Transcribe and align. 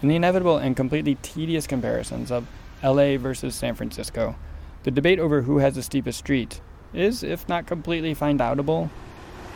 In 0.00 0.08
the 0.08 0.16
inevitable 0.16 0.58
and 0.58 0.76
completely 0.76 1.16
tedious 1.16 1.66
comparisons 1.66 2.30
of 2.30 2.46
LA 2.84 3.16
versus 3.16 3.56
San 3.56 3.74
Francisco, 3.74 4.36
the 4.84 4.92
debate 4.92 5.18
over 5.18 5.42
who 5.42 5.58
has 5.58 5.74
the 5.74 5.82
steepest 5.82 6.20
street 6.20 6.60
is, 6.94 7.24
if 7.24 7.48
not 7.48 7.66
completely 7.66 8.14
find 8.14 8.38
outable, 8.38 8.90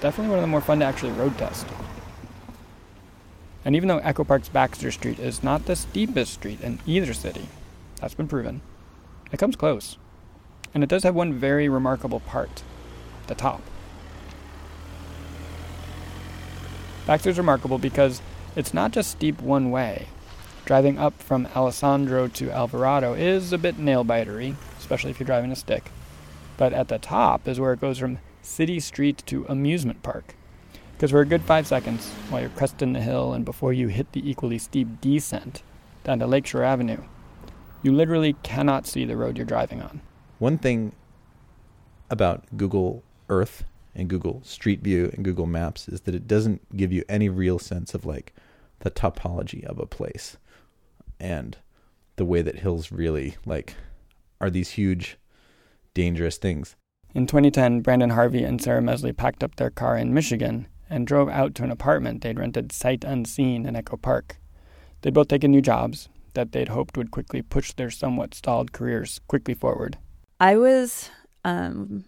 definitely 0.01 0.31
one 0.31 0.39
of 0.39 0.43
the 0.43 0.49
more 0.49 0.61
fun 0.61 0.81
to 0.81 0.85
actually 0.85 1.13
road 1.13 1.39
test. 1.39 1.67
And 3.65 3.77
even 3.77 3.89
though 3.89 3.99
Echo 3.99 4.25
Park's 4.25 4.49
Baxter 4.49 4.91
Street 4.91 5.21
is 5.21 5.45
not 5.45 5.67
the 5.67 5.77
steepest 5.77 6.35
street 6.35 6.61
in 6.61 6.81
either 6.87 7.15
city, 7.15 7.47
that's 8.01 8.15
been 8.15 8.27
proven, 8.27 8.63
it 9.31 9.39
comes 9.39 9.55
close. 9.55 9.97
And 10.75 10.83
it 10.83 10.91
does 10.91 11.05
have 11.05 11.15
one 11.15 11.35
very 11.35 11.69
remarkable 11.69 12.19
part 12.19 12.65
the 13.29 13.37
top. 13.37 13.63
Baxter's 17.07 17.39
remarkable 17.39 17.79
because 17.79 18.21
it's 18.57 18.75
not 18.75 18.91
just 18.91 19.11
steep 19.11 19.41
one 19.41 19.71
way. 19.71 20.09
Driving 20.65 20.97
up 20.97 21.21
from 21.21 21.49
Alessandro 21.57 22.29
to 22.29 22.53
Alvarado 22.53 23.15
is 23.15 23.53
a 23.53 23.59
bit 23.59 23.81
nail 23.81 24.05
bitery, 24.05 24.55
especially 24.79 25.11
if 25.11 25.19
you're 25.19 25.27
driving 25.27 25.51
a 25.51 25.57
stick. 25.57 25.91
But 26.57 26.73
at 26.73 26.87
the 26.87 27.01
top 27.01 27.49
is 27.49 27.59
where 27.59 27.73
it 27.73 27.81
goes 27.81 27.99
from 27.99 28.21
city 28.43 28.79
street 28.79 29.25
to 29.27 29.45
amusement 29.49 30.05
park. 30.05 30.37
Because 30.93 31.11
for 31.11 31.21
a 31.21 31.27
good 31.27 31.43
five 31.43 31.67
seconds, 31.67 32.09
while 32.31 32.41
you're 32.41 32.51
cresting 32.51 32.93
the 32.93 33.01
hill 33.01 33.33
and 33.33 33.45
before 33.45 33.73
you 33.73 33.89
hit 33.89 34.13
the 34.13 34.29
equally 34.29 34.57
steep 34.57 35.01
descent 35.01 35.65
down 36.05 36.21
to 36.21 36.29
Lakeshore 36.29 36.63
Avenue, 36.63 37.03
you 37.83 37.93
literally 37.93 38.35
cannot 38.45 38.87
see 38.87 39.05
the 39.05 39.17
road 39.17 39.37
you're 39.37 39.45
driving 39.45 39.83
on. 39.83 40.01
One 40.39 40.59
thing 40.59 40.93
about 42.09 42.45
Google 42.57 43.03
Earth 43.29 43.65
and 43.97 44.09
Google 44.09 44.41
Street 44.45 44.81
View 44.81 45.11
and 45.13 45.25
Google 45.25 45.47
Maps 45.47 45.89
is 45.89 46.03
that 46.03 46.15
it 46.15 46.29
doesn't 46.29 46.77
give 46.77 46.93
you 46.93 47.03
any 47.09 47.29
real 47.29 47.59
sense 47.59 47.95
of 47.95 48.07
like 48.07 48.33
the 48.79 48.93
topology 48.93 49.65
of 49.65 49.81
a 49.81 49.87
place 49.87 50.37
and 51.23 51.57
the 52.17 52.25
way 52.25 52.43
that 52.43 52.59
hills 52.59 52.93
really 52.93 53.37
like 53.47 53.77
are 54.41 54.51
these 54.51 54.71
huge 54.71 55.17
dangerous 55.95 56.37
things. 56.37 56.77
In 57.15 57.27
2010, 57.27 57.81
Brandon 57.81 58.11
Harvey 58.11 58.43
and 58.43 58.61
Sarah 58.61 58.83
Mesley 58.83 59.13
packed 59.13 59.45
up 59.45 59.57
their 59.57 59.71
car 59.71 59.97
in 59.97 60.13
Michigan 60.13 60.67
and 60.91 61.07
drove 61.07 61.29
out 61.29 61.55
to 61.55 61.63
an 61.63 61.71
apartment 61.71 62.23
they'd 62.23 62.39
rented 62.39 62.73
sight 62.73 63.05
unseen 63.05 63.67
in 63.67 63.77
Echo 63.77 63.97
Park. 63.97 64.39
They'd 65.01 65.15
both 65.15 65.29
taken 65.29 65.51
new 65.51 65.63
jobs 65.63 66.09
that 66.35 66.53
they'd 66.53 66.69
hoped 66.69 66.97
would 66.97 67.11
quickly 67.11 67.43
push 67.43 67.73
their 67.73 67.91
somewhat 67.91 68.35
stalled 68.35 68.73
careers 68.73 69.21
quickly 69.29 69.55
forward. 69.55 69.99
I 70.41 70.57
was 70.57 71.11
um, 71.45 72.05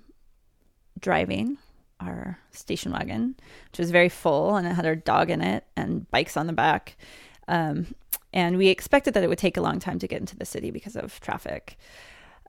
driving 0.99 1.59
our 2.01 2.39
station 2.51 2.93
wagon, 2.93 3.37
which 3.71 3.79
was 3.79 3.91
very 3.91 4.09
full 4.09 4.57
and 4.57 4.67
it 4.67 4.75
had 4.75 4.87
our 4.87 4.97
dog 4.97 5.31
in 5.31 5.41
it 5.41 5.65
and 5.77 6.11
bikes 6.11 6.37
on 6.37 6.47
the 6.47 6.53
back. 6.53 6.97
Um, 7.47 7.95
and 8.35 8.59
we 8.59 8.67
expected 8.69 9.15
that 9.15 9.23
it 9.23 9.29
would 9.29 9.39
take 9.39 9.57
a 9.57 9.63
long 9.63 9.79
time 9.79 9.99
to 10.01 10.09
get 10.09 10.21
into 10.21 10.37
the 10.37 10.45
city 10.45 10.73
because 10.73 10.97
of 10.97 11.19
traffic. 11.21 11.79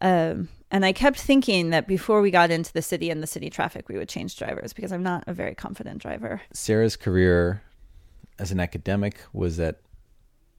Um, 0.02 0.50
and 0.72 0.84
I 0.84 0.92
kept 0.92 1.18
thinking 1.18 1.70
that 1.70 1.88
before 1.88 2.22
we 2.22 2.32
got 2.32 2.52
into 2.52 2.74
the 2.74 2.82
city 2.82 3.10
and 3.10 3.24
the 3.24 3.28
city 3.28 3.50
traffic, 3.52 3.88
we 3.88 3.98
would 3.98 4.10
change 4.10 4.36
drivers 4.36 4.74
because 4.74 4.92
I'm 4.92 5.04
not 5.04 5.24
a 5.28 5.34
very 5.34 5.54
confident 5.54 6.02
driver. 6.02 6.42
Sarah's 6.52 6.98
career 6.98 7.62
as 8.40 8.52
an 8.52 8.60
academic 8.60 9.20
was 9.32 9.60
at 9.60 9.80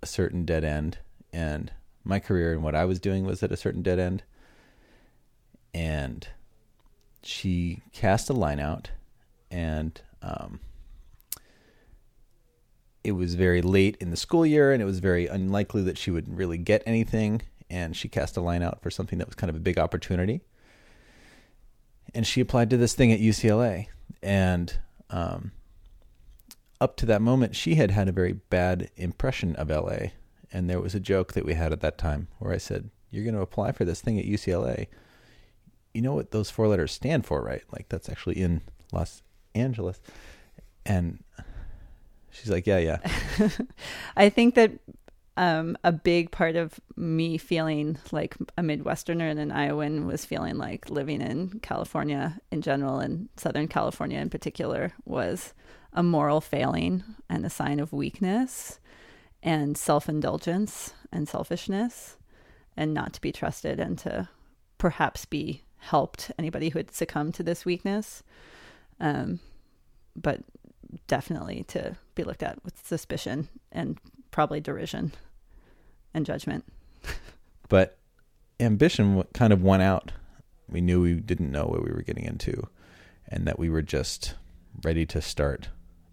a 0.01 0.07
certain 0.07 0.45
dead 0.45 0.65
end, 0.65 0.99
and 1.33 1.73
my 2.05 2.21
career 2.21 2.53
and 2.53 2.63
what 2.63 2.77
I 2.77 2.85
was 2.85 3.01
doing 3.01 3.27
was 3.27 3.43
at 3.43 3.53
a 3.53 3.57
certain 3.57 3.83
dead 3.83 3.99
end. 3.99 4.23
And 5.75 6.27
she 7.23 7.83
cast 7.93 8.31
a 8.31 8.33
line 8.33 8.61
out, 8.61 8.93
and 9.51 10.01
um, 10.23 10.61
it 13.07 13.13
was 13.13 13.35
very 13.35 13.63
late 13.63 13.97
in 14.01 14.11
the 14.11 14.17
school 14.17 14.45
year, 14.45 14.73
and 14.73 14.83
it 14.83 14.85
was 14.85 14.99
very 14.99 15.27
unlikely 15.27 15.83
that 15.83 15.97
she 15.97 16.11
would 16.11 16.37
really 16.37 16.59
get 16.59 16.83
anything. 16.87 17.43
And 17.69 17.97
she 17.97 18.09
cast 18.09 18.37
a 18.37 18.41
line 18.41 18.63
out 18.63 18.83
for 18.83 18.91
something 18.91 19.19
that 19.19 19.29
was 19.29 19.35
kind 19.35 19.51
of 19.51 19.57
a 19.57 19.61
big 19.61 19.79
opportunity. 19.79 20.41
And 22.15 22.27
she 22.27 22.41
applied 22.41 22.71
to 22.71 22.77
this 22.77 22.95
thing 22.95 23.13
at 23.13 23.21
UCLA, 23.21 23.89
and 24.23 24.79
um, 25.11 25.53
up 26.81 26.97
to 26.97 27.07
that 27.07 27.23
moment, 27.23 27.57
she 27.57 27.75
had 27.75 27.91
had 27.91 28.09
a 28.09 28.13
very 28.13 28.35
bad 28.35 28.91
impression 28.97 29.57
of 29.57 29.71
LA. 29.71 30.11
And 30.53 30.71
there 30.71 30.81
was 30.81 30.95
a 30.95 31.01
joke 31.01 31.33
that 31.33 31.45
we 31.45 31.55
had 31.55 31.73
at 31.73 31.81
that 31.81 31.99
time 31.99 32.29
where 32.39 32.53
I 32.53 32.59
said, 32.59 32.91
You're 33.11 33.25
going 33.25 33.35
to 33.35 33.41
apply 33.41 33.73
for 33.73 33.85
this 33.85 34.01
thing 34.01 34.19
at 34.19 34.25
UCLA 34.25 34.87
you 35.97 36.03
know 36.03 36.13
what 36.13 36.31
those 36.31 36.51
four 36.51 36.69
letters 36.69 36.93
stand 36.93 37.25
for, 37.25 37.41
right? 37.41 37.63
Like 37.73 37.89
that's 37.89 38.11
actually 38.11 38.39
in 38.39 38.61
Los 38.93 39.23
Angeles. 39.55 39.99
And 40.85 41.25
she's 42.41 42.51
like, 42.51 42.67
yeah, 42.67 42.79
yeah. 42.79 43.49
I 44.17 44.29
think 44.29 44.55
that 44.55 44.73
um, 45.37 45.77
a 45.85 45.93
big 45.93 46.31
part 46.31 46.57
of 46.57 46.81
me 46.97 47.37
feeling 47.37 47.99
like 48.11 48.37
a 48.57 48.63
Midwesterner 48.63 49.31
and 49.31 49.39
an 49.39 49.53
Iowan 49.53 50.07
was 50.07 50.25
feeling 50.25 50.57
like 50.57 50.89
living 50.89 51.21
in 51.21 51.61
California 51.61 52.39
in 52.51 52.63
general 52.63 53.01
and 53.01 53.29
Southern 53.37 53.69
California 53.69 54.19
in 54.19 54.31
particular 54.31 54.93
was 55.05 55.53
a 55.93 56.03
moral 56.03 56.41
failing 56.41 57.05
and 57.29 57.45
a 57.45 57.51
sign 57.51 57.81
of 57.81 57.93
weakness 57.93 58.81
and 59.43 59.77
self 59.77 60.09
indulgence 60.09 60.95
and 61.13 61.29
selfishness 61.29 62.17
and 62.77 62.95
not 62.95 63.13
to 63.13 63.21
be 63.21 63.33
trusted 63.33 63.79
and 63.79 63.99
to 63.99 64.29
perhaps 64.79 65.25
be 65.27 65.63
helped 65.79 66.31
anybody 66.39 66.71
who 66.71 66.79
had 66.79 66.91
succumbed 66.91 67.35
to 67.35 67.43
this 67.43 67.65
weakness. 67.65 68.23
Um, 69.01 69.41
but 70.15 70.41
definitely 71.07 71.65
to 71.69 71.97
be 72.17 72.25
looked 72.25 72.43
at 72.43 72.63
with 72.65 72.85
suspicion 72.85 73.49
and 73.71 73.99
probably 74.33 74.61
derision 74.61 75.13
and 76.13 76.27
judgment. 76.27 76.65
but 77.69 77.97
ambition 78.59 79.23
kind 79.33 79.53
of 79.53 79.63
won 79.63 79.81
out. 79.81 80.11
We 80.69 80.81
knew 80.81 81.03
we 81.03 81.15
didn't 81.15 81.53
know 81.53 81.67
what 81.67 81.85
we 81.85 81.93
were 81.93 82.03
getting 82.03 82.25
into 82.25 82.67
and 83.29 83.47
that 83.47 83.59
we 83.59 83.71
were 83.71 83.83
just 83.83 84.35
ready 84.83 85.07
to 85.07 85.21
start 85.21 85.69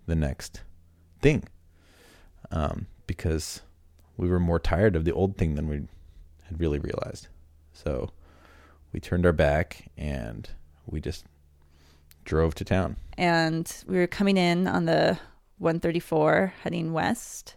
the 0.06 0.16
next 0.16 0.62
thing. 1.22 1.46
Um, 2.52 2.86
because 3.08 3.62
we 4.16 4.28
were 4.28 4.40
more 4.40 4.59
tired 4.59 4.96
of 4.96 5.06
the 5.06 5.12
old 5.13 5.38
thing 5.38 5.56
than 5.56 5.68
we 5.68 5.88
had 6.44 6.59
really 6.59 6.80
realized. 6.80 7.28
So 7.72 8.12
we 8.92 9.00
turned 9.00 9.25
our 9.25 9.34
back 9.34 9.90
and 9.97 10.47
we 10.86 11.02
just 11.02 11.25
drove 12.25 12.53
to 12.56 12.66
town. 12.66 12.97
And 13.18 13.72
we 13.88 13.97
were 13.97 14.08
coming 14.08 14.38
in 14.38 14.68
on 14.68 14.86
the 14.86 15.18
134 15.63 16.53
heading 16.63 16.94
west, 16.94 17.56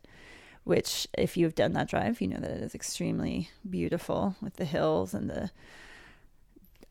which, 0.64 1.06
if 1.18 1.36
you've 1.36 1.54
done 1.54 1.72
that 1.72 1.88
drive, 1.88 2.20
you 2.20 2.28
know 2.28 2.38
that 2.38 2.50
it 2.50 2.62
is 2.62 2.74
extremely 2.74 3.50
beautiful 3.68 4.36
with 4.40 4.54
the 4.56 4.64
hills 4.64 5.12
and 5.12 5.28
the 5.28 5.50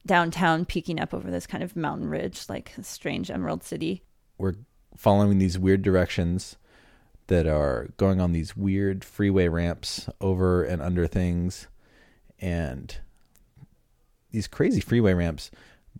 downtown 0.05 0.65
peeking 0.65 0.99
up 0.99 1.13
over 1.13 1.31
this 1.31 1.47
kind 1.47 1.63
of 1.63 1.75
mountain 1.75 2.07
ridge, 2.07 2.45
like 2.47 2.73
a 2.77 2.83
strange 2.83 3.31
emerald 3.31 3.63
city. 3.63 4.03
We're 4.37 4.55
following 4.95 5.39
these 5.39 5.57
weird 5.57 5.81
directions 5.81 6.57
that 7.27 7.47
are 7.47 7.89
going 7.97 8.21
on 8.21 8.31
these 8.31 8.55
weird 8.55 9.03
freeway 9.03 9.47
ramps 9.47 10.07
over 10.21 10.63
and 10.63 10.81
under 10.81 11.07
things. 11.07 11.67
And 12.39 12.95
these 14.31 14.47
crazy 14.47 14.81
freeway 14.81 15.13
ramps 15.13 15.49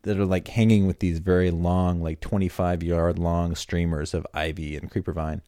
that 0.06 0.20
are 0.20 0.26
like 0.26 0.48
hanging 0.48 0.88
with 0.88 1.00
these 1.00 1.20
very 1.20 1.52
long, 1.52 2.02
like 2.02 2.22
25 2.22 2.84
yard 2.84 3.20
long 3.20 3.56
streamers 3.56 4.14
of 4.14 4.26
ivy 4.34 4.78
and 4.78 4.90
creeper 4.90 5.12
vine. 5.12 5.42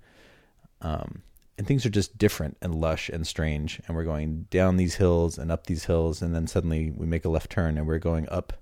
Um, 0.82 1.22
and 1.58 1.66
things 1.66 1.86
are 1.86 1.92
just 1.92 2.18
different 2.18 2.58
and 2.62 2.76
lush 2.76 3.10
and 3.10 3.26
strange. 3.26 3.80
And 3.88 3.96
we're 3.96 4.04
going 4.04 4.48
down 4.50 4.78
these 4.78 4.96
hills 4.96 5.38
and 5.38 5.52
up 5.52 5.68
these 5.68 5.86
hills, 5.86 6.22
and 6.22 6.36
then 6.36 6.48
suddenly 6.48 6.92
we 6.92 7.06
make 7.06 7.26
a 7.26 7.30
left 7.30 7.52
turn 7.52 7.78
and 7.78 7.88
we're 7.88 8.00
going 8.00 8.28
up 8.30 8.54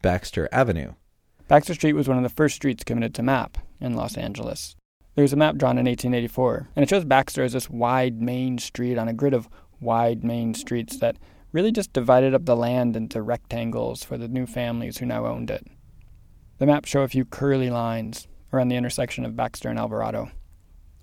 Baxter 0.00 0.48
Avenue. 0.50 0.92
Baxter 1.48 1.74
Street 1.74 1.92
was 1.92 2.08
one 2.08 2.16
of 2.16 2.22
the 2.22 2.28
first 2.28 2.54
streets 2.54 2.84
committed 2.84 3.14
to 3.14 3.22
map 3.22 3.58
in 3.80 3.94
Los 3.94 4.16
Angeles. 4.16 4.76
There 5.14 5.22
was 5.22 5.32
a 5.32 5.36
map 5.36 5.56
drawn 5.56 5.76
in 5.76 5.86
1884, 5.86 6.68
and 6.74 6.82
it 6.82 6.88
shows 6.88 7.04
Baxter 7.04 7.42
as 7.42 7.52
this 7.52 7.68
wide 7.68 8.22
main 8.22 8.58
street 8.58 8.96
on 8.96 9.08
a 9.08 9.12
grid 9.12 9.34
of 9.34 9.48
wide 9.80 10.24
main 10.24 10.54
streets 10.54 10.98
that 10.98 11.16
really 11.52 11.72
just 11.72 11.92
divided 11.92 12.34
up 12.34 12.44
the 12.46 12.56
land 12.56 12.96
into 12.96 13.22
rectangles 13.22 14.02
for 14.02 14.16
the 14.16 14.28
new 14.28 14.46
families 14.46 14.98
who 14.98 15.06
now 15.06 15.26
owned 15.26 15.50
it. 15.50 15.66
The 16.58 16.66
maps 16.66 16.88
show 16.88 17.02
a 17.02 17.08
few 17.08 17.24
curly 17.24 17.70
lines 17.70 18.26
around 18.52 18.68
the 18.68 18.76
intersection 18.76 19.24
of 19.24 19.36
Baxter 19.36 19.68
and 19.68 19.78
Alvarado. 19.78 20.30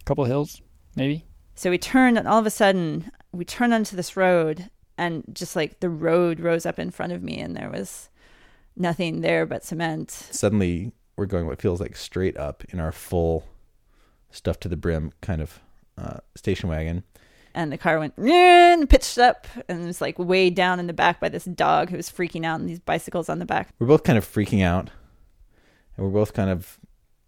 A 0.01 0.03
couple 0.05 0.25
hills, 0.25 0.61
maybe. 0.95 1.25
So 1.55 1.69
we 1.69 1.77
turned, 1.77 2.17
and 2.17 2.27
all 2.27 2.39
of 2.39 2.45
a 2.45 2.51
sudden, 2.51 3.11
we 3.31 3.45
turned 3.45 3.73
onto 3.73 3.95
this 3.95 4.15
road, 4.15 4.69
and 4.97 5.23
just 5.33 5.55
like 5.55 5.79
the 5.79 5.89
road 5.89 6.39
rose 6.39 6.65
up 6.65 6.79
in 6.79 6.91
front 6.91 7.13
of 7.13 7.21
me, 7.21 7.39
and 7.39 7.55
there 7.55 7.69
was 7.69 8.09
nothing 8.75 9.21
there 9.21 9.45
but 9.45 9.63
cement. 9.63 10.09
Suddenly, 10.09 10.93
we're 11.17 11.25
going 11.25 11.45
what 11.45 11.61
feels 11.61 11.81
like 11.81 11.95
straight 11.95 12.37
up 12.37 12.63
in 12.69 12.79
our 12.79 12.91
full, 12.91 13.45
stuff 14.31 14.59
to 14.61 14.69
the 14.69 14.77
brim 14.77 15.11
kind 15.21 15.41
of 15.41 15.59
uh, 15.97 16.19
station 16.35 16.69
wagon 16.69 17.03
and 17.53 17.71
the 17.71 17.77
car 17.77 17.99
went 17.99 18.17
and 18.17 18.89
pitched 18.89 19.17
up 19.17 19.47
and 19.67 19.85
was 19.85 20.01
like 20.01 20.17
way 20.19 20.49
down 20.49 20.79
in 20.79 20.87
the 20.87 20.93
back 20.93 21.19
by 21.19 21.29
this 21.29 21.45
dog 21.45 21.89
who 21.89 21.97
was 21.97 22.09
freaking 22.09 22.45
out 22.45 22.59
and 22.59 22.69
these 22.69 22.79
bicycles 22.79 23.29
on 23.29 23.39
the 23.39 23.45
back. 23.45 23.69
We're 23.79 23.87
both 23.87 24.03
kind 24.03 24.17
of 24.17 24.25
freaking 24.25 24.63
out. 24.63 24.89
And 25.97 26.05
we're 26.05 26.13
both 26.13 26.33
kind 26.33 26.49
of 26.49 26.79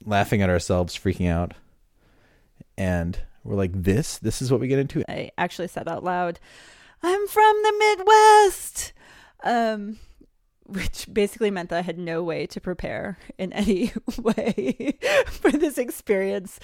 laughing 0.06 0.42
at 0.42 0.50
ourselves, 0.50 0.98
freaking 0.98 1.30
out. 1.30 1.54
And 2.78 3.20
We're 3.44 3.56
like, 3.56 3.72
this? 3.74 4.20
This 4.20 4.42
is 4.42 4.52
what 4.52 4.62
we 4.62 4.68
get 4.68 4.80
into? 4.80 5.04
I 5.10 5.32
actually 5.38 5.68
said 5.68 5.88
out 5.88 6.04
loud, 6.04 6.40
I'm 7.02 7.28
from 7.28 7.56
the 7.64 7.74
Midwest. 7.80 8.94
Um, 9.44 9.98
which 10.68 11.12
basically 11.12 11.52
meant 11.52 11.70
that 11.70 11.80
I 11.80 11.82
had 11.82 11.98
no 11.98 12.24
way 12.24 12.46
to 12.48 12.62
prepare 12.62 13.18
in 13.38 13.52
any 13.54 13.92
way 14.18 14.98
for 15.28 15.52
this 15.52 15.78
experience 15.78 16.60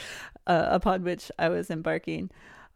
uh, 0.45 0.68
upon 0.69 1.04
which 1.04 1.31
I 1.38 1.50
was 1.50 1.69
embarking. 1.69 2.30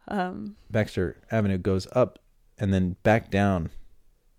Um, 0.08 0.56
Baxter 0.70 1.18
Avenue 1.32 1.58
goes 1.58 1.88
up 1.94 2.20
and 2.58 2.74
then 2.74 2.96
back 3.04 3.32
down 3.32 3.70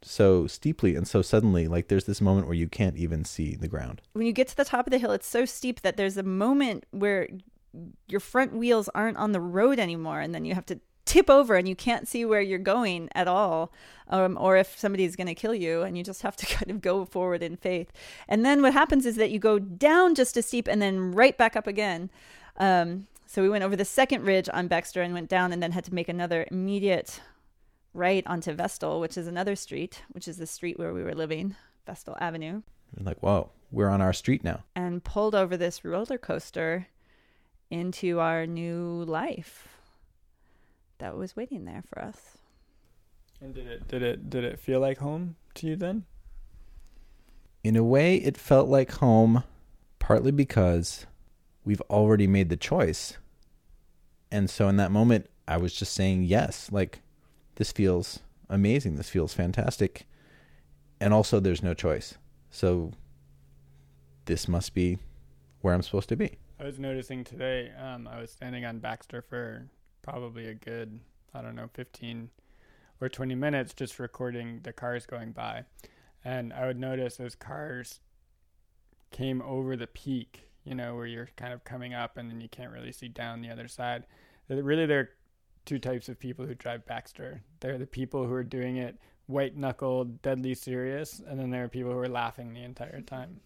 so 0.04 0.46
steeply 0.46 0.96
and 0.96 1.06
so 1.06 1.22
suddenly. 1.22 1.68
Like 1.68 1.88
there's 1.88 2.04
this 2.04 2.20
moment 2.20 2.46
where 2.46 2.56
you 2.56 2.68
can't 2.68 2.96
even 2.96 3.24
see 3.24 3.54
the 3.54 3.68
ground. 3.68 4.02
when 4.12 4.26
you 4.26 4.32
get 4.32 4.48
to 4.48 4.56
the 4.56 4.64
top 4.64 4.86
of 4.86 4.90
the 4.90 4.98
hill, 4.98 5.12
it's 5.12 5.26
so 5.26 5.44
steep 5.44 5.82
that 5.82 5.96
there's 5.96 6.16
a 6.16 6.22
moment 6.22 6.84
where 6.90 7.28
your 8.08 8.20
front 8.20 8.54
wheels 8.54 8.88
aren't 8.94 9.16
on 9.16 9.32
the 9.32 9.40
road 9.40 9.78
anymore, 9.78 10.20
and 10.20 10.34
then 10.34 10.44
you 10.44 10.54
have 10.54 10.66
to 10.66 10.80
tip 11.04 11.28
over 11.28 11.56
and 11.56 11.68
you 11.68 11.74
can't 11.74 12.06
see 12.06 12.24
where 12.24 12.40
you're 12.40 12.58
going 12.58 13.08
at 13.14 13.26
all, 13.26 13.72
um, 14.08 14.36
or 14.40 14.56
if 14.56 14.78
somebody's 14.78 15.16
going 15.16 15.26
to 15.26 15.34
kill 15.34 15.54
you, 15.54 15.82
and 15.82 15.96
you 15.96 16.04
just 16.04 16.22
have 16.22 16.36
to 16.36 16.46
kind 16.54 16.70
of 16.70 16.80
go 16.80 17.04
forward 17.04 17.42
in 17.42 17.56
faith. 17.56 17.90
And 18.28 18.44
then 18.44 18.62
what 18.62 18.72
happens 18.72 19.06
is 19.06 19.16
that 19.16 19.30
you 19.30 19.38
go 19.38 19.58
down 19.58 20.14
just 20.14 20.36
as 20.36 20.46
steep 20.46 20.68
and 20.68 20.80
then 20.80 21.12
right 21.12 21.36
back 21.36 21.56
up 21.56 21.66
again. 21.66 22.10
Um, 22.58 23.06
so 23.32 23.40
we 23.40 23.48
went 23.48 23.64
over 23.64 23.76
the 23.76 23.84
second 23.86 24.26
ridge 24.26 24.50
on 24.52 24.68
Baxter 24.68 25.00
and 25.00 25.14
went 25.14 25.30
down, 25.30 25.54
and 25.54 25.62
then 25.62 25.72
had 25.72 25.84
to 25.84 25.94
make 25.94 26.10
another 26.10 26.46
immediate 26.50 27.18
right 27.94 28.22
onto 28.26 28.52
Vestal, 28.52 29.00
which 29.00 29.16
is 29.16 29.26
another 29.26 29.56
street, 29.56 30.02
which 30.10 30.28
is 30.28 30.36
the 30.36 30.46
street 30.46 30.78
where 30.78 30.92
we 30.92 31.02
were 31.02 31.14
living, 31.14 31.56
Vestal 31.86 32.14
Avenue 32.20 32.60
You're 32.94 33.06
like, 33.06 33.22
whoa, 33.22 33.48
we're 33.70 33.88
on 33.88 34.02
our 34.02 34.12
street 34.12 34.44
now. 34.44 34.64
and 34.76 35.02
pulled 35.02 35.34
over 35.34 35.56
this 35.56 35.82
roller 35.82 36.18
coaster 36.18 36.88
into 37.70 38.20
our 38.20 38.46
new 38.46 39.02
life 39.02 39.66
that 40.98 41.16
was 41.16 41.34
waiting 41.34 41.64
there 41.64 41.82
for 41.88 42.02
us. 42.02 42.36
And 43.40 43.54
did 43.54 43.66
it 43.66 43.88
did 43.88 44.02
it 44.02 44.28
did 44.28 44.44
it 44.44 44.58
feel 44.58 44.78
like 44.78 44.98
home 44.98 45.36
to 45.54 45.66
you 45.66 45.74
then? 45.74 46.04
In 47.64 47.76
a 47.76 47.82
way, 47.82 48.16
it 48.16 48.36
felt 48.36 48.68
like 48.68 48.92
home, 48.92 49.42
partly 49.98 50.32
because 50.32 51.06
we've 51.64 51.80
already 51.88 52.26
made 52.26 52.50
the 52.50 52.58
choice. 52.58 53.16
And 54.32 54.48
so 54.48 54.66
in 54.66 54.78
that 54.78 54.90
moment, 54.90 55.28
I 55.46 55.58
was 55.58 55.74
just 55.74 55.92
saying 55.92 56.24
yes. 56.24 56.72
Like, 56.72 57.02
this 57.56 57.70
feels 57.70 58.20
amazing. 58.48 58.96
This 58.96 59.10
feels 59.10 59.34
fantastic. 59.34 60.06
And 61.00 61.12
also, 61.12 61.38
there's 61.38 61.62
no 61.62 61.74
choice. 61.74 62.14
So, 62.50 62.92
this 64.24 64.48
must 64.48 64.72
be 64.72 64.98
where 65.60 65.74
I'm 65.74 65.82
supposed 65.82 66.08
to 66.08 66.16
be. 66.16 66.38
I 66.58 66.64
was 66.64 66.78
noticing 66.78 67.24
today. 67.24 67.72
Um, 67.78 68.08
I 68.08 68.20
was 68.20 68.30
standing 68.30 68.64
on 68.64 68.78
Baxter 68.78 69.20
for 69.20 69.68
probably 70.00 70.48
a 70.48 70.54
good 70.54 71.00
I 71.34 71.42
don't 71.42 71.54
know 71.54 71.68
15 71.72 72.30
or 73.00 73.08
20 73.08 73.34
minutes 73.34 73.72
just 73.74 73.98
recording 73.98 74.60
the 74.62 74.72
cars 74.72 75.06
going 75.06 75.32
by, 75.32 75.64
and 76.24 76.52
I 76.52 76.66
would 76.66 76.78
notice 76.78 77.18
as 77.20 77.34
cars 77.34 78.00
came 79.10 79.42
over 79.42 79.76
the 79.76 79.86
peak, 79.86 80.51
you 80.64 80.74
know, 80.74 80.94
where 80.94 81.06
you're 81.06 81.28
kind 81.36 81.52
of 81.52 81.64
coming 81.64 81.94
up 81.94 82.16
and 82.16 82.30
then 82.30 82.40
you 82.40 82.48
can't 82.48 82.72
really 82.72 82.92
see 82.92 83.08
down 83.08 83.40
the 83.40 83.50
other 83.50 83.68
side. 83.68 84.04
Really 84.48 84.86
there 84.86 85.00
are 85.00 85.10
two 85.64 85.78
types 85.78 86.08
of 86.08 86.18
people 86.18 86.46
who 86.46 86.54
drive 86.54 86.86
Baxter. 86.86 87.42
There 87.60 87.74
are 87.74 87.78
the 87.78 87.86
people 87.86 88.26
who 88.26 88.32
are 88.32 88.44
doing 88.44 88.76
it 88.76 88.98
white 89.26 89.56
knuckled, 89.56 90.22
deadly 90.22 90.54
serious, 90.54 91.20
and 91.26 91.38
then 91.38 91.50
there 91.50 91.64
are 91.64 91.68
people 91.68 91.92
who 91.92 91.98
are 91.98 92.08
laughing 92.08 92.52
the 92.52 92.62
entire 92.62 93.00
time. 93.00 93.40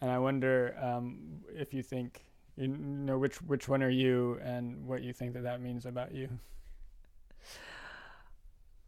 And 0.00 0.10
I 0.10 0.18
wonder 0.18 0.76
um, 0.80 1.40
if 1.54 1.72
you 1.72 1.82
think 1.82 2.24
you 2.56 2.68
know 2.68 3.18
which 3.18 3.42
which 3.42 3.68
one 3.68 3.82
are 3.82 3.90
you, 3.90 4.38
and 4.42 4.86
what 4.86 5.02
you 5.02 5.12
think 5.12 5.34
that 5.34 5.42
that 5.42 5.60
means 5.60 5.86
about 5.86 6.14
you. 6.14 6.28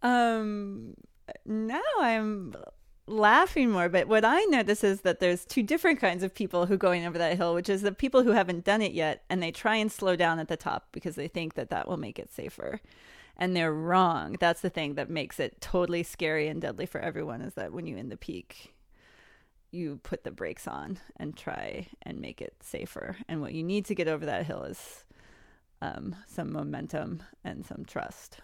Um, 0.02 0.94
now 1.44 1.80
I'm 1.98 2.54
laughing 3.06 3.70
more, 3.70 3.88
but 3.88 4.08
what 4.08 4.24
I 4.24 4.44
notice 4.44 4.82
is 4.82 5.02
that 5.02 5.20
there's 5.20 5.44
two 5.44 5.62
different 5.62 6.00
kinds 6.00 6.22
of 6.22 6.34
people 6.34 6.66
who 6.66 6.76
going 6.76 7.06
over 7.06 7.18
that 7.18 7.36
hill, 7.36 7.54
which 7.54 7.68
is 7.68 7.82
the 7.82 7.92
people 7.92 8.22
who 8.22 8.32
haven't 8.32 8.64
done 8.64 8.82
it 8.82 8.92
yet 8.92 9.24
and 9.28 9.42
they 9.42 9.50
try 9.50 9.76
and 9.76 9.90
slow 9.90 10.16
down 10.16 10.38
at 10.38 10.48
the 10.48 10.56
top 10.56 10.88
because 10.92 11.14
they 11.14 11.28
think 11.28 11.54
that 11.54 11.70
that 11.70 11.88
will 11.88 11.96
make 11.96 12.18
it 12.18 12.32
safer. 12.32 12.80
And 13.36 13.54
they're 13.54 13.72
wrong. 13.72 14.36
That's 14.40 14.62
the 14.62 14.70
thing 14.70 14.94
that 14.94 15.10
makes 15.10 15.38
it 15.38 15.60
totally 15.60 16.02
scary 16.02 16.48
and 16.48 16.60
deadly 16.60 16.86
for 16.86 17.00
everyone 17.00 17.42
is 17.42 17.54
that 17.54 17.72
when 17.72 17.86
you 17.86 17.96
in 17.96 18.08
the 18.08 18.16
peak, 18.16 18.74
you 19.70 20.00
put 20.02 20.24
the 20.24 20.30
brakes 20.30 20.66
on 20.66 20.98
and 21.16 21.36
try 21.36 21.88
and 22.02 22.20
make 22.20 22.40
it 22.40 22.54
safer. 22.60 23.16
And 23.28 23.40
what 23.40 23.52
you 23.52 23.62
need 23.62 23.84
to 23.86 23.94
get 23.94 24.08
over 24.08 24.24
that 24.24 24.46
hill 24.46 24.62
is 24.62 25.04
um, 25.82 26.16
some 26.26 26.52
momentum 26.52 27.22
and 27.44 27.64
some 27.66 27.84
trust. 27.84 28.38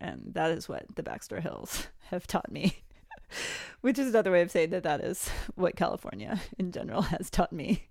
And 0.00 0.32
that 0.34 0.50
is 0.50 0.68
what 0.68 0.84
the 0.94 1.02
Baxter 1.02 1.40
Hills 1.40 1.88
have 2.10 2.26
taught 2.26 2.50
me, 2.52 2.82
which 3.80 3.98
is 3.98 4.08
another 4.08 4.30
way 4.30 4.42
of 4.42 4.50
saying 4.50 4.70
that 4.70 4.82
that 4.82 5.00
is 5.00 5.28
what 5.54 5.76
California 5.76 6.40
in 6.58 6.72
general 6.72 7.02
has 7.02 7.30
taught 7.30 7.52
me. 7.52 7.88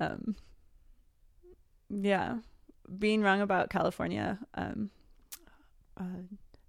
um, 0.00 0.36
yeah, 1.90 2.36
being 2.98 3.22
wrong 3.22 3.40
about 3.40 3.70
California 3.70 4.38
um, 4.54 4.90
uh, 5.98 6.22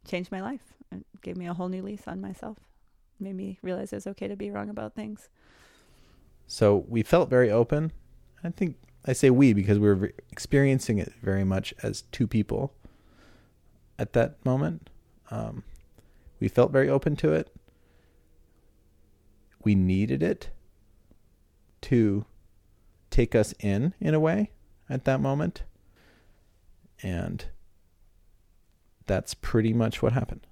changed 0.07 0.31
my 0.31 0.41
life. 0.41 0.73
It 0.91 1.05
gave 1.21 1.37
me 1.37 1.47
a 1.47 1.53
whole 1.53 1.69
new 1.69 1.83
lease 1.83 2.07
on 2.07 2.21
myself. 2.21 2.57
Made 3.19 3.35
me 3.35 3.59
realize 3.61 3.93
it's 3.93 4.07
okay 4.07 4.27
to 4.27 4.35
be 4.35 4.49
wrong 4.49 4.69
about 4.69 4.95
things. 4.95 5.29
So, 6.47 6.85
we 6.87 7.03
felt 7.03 7.29
very 7.29 7.51
open. 7.51 7.91
I 8.43 8.49
think 8.49 8.77
I 9.05 9.13
say 9.13 9.29
we 9.29 9.53
because 9.53 9.77
we 9.77 9.87
were 9.87 10.11
experiencing 10.31 10.97
it 10.97 11.13
very 11.21 11.43
much 11.43 11.73
as 11.83 12.03
two 12.11 12.27
people 12.27 12.73
at 13.99 14.13
that 14.13 14.43
moment. 14.45 14.89
Um, 15.29 15.63
we 16.39 16.47
felt 16.47 16.71
very 16.71 16.89
open 16.89 17.15
to 17.17 17.33
it. 17.33 17.53
We 19.63 19.75
needed 19.75 20.23
it 20.23 20.49
to 21.81 22.25
take 23.09 23.35
us 23.35 23.53
in, 23.59 23.93
in 23.99 24.13
a 24.13 24.19
way, 24.19 24.51
at 24.89 25.05
that 25.05 25.19
moment. 25.19 25.63
And 27.01 27.45
that's 29.05 29.33
pretty 29.33 29.73
much 29.73 30.01
what 30.01 30.13
happened. 30.13 30.45